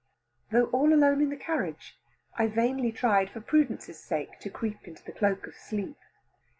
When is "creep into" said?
4.49-5.03